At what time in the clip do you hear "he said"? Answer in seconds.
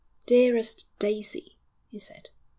1.87-2.29